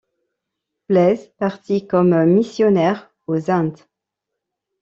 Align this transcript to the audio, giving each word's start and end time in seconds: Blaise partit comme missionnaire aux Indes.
Blaise 0.89 1.31
partit 1.37 1.85
comme 1.85 2.25
missionnaire 2.25 3.11
aux 3.27 3.51
Indes. 3.51 3.81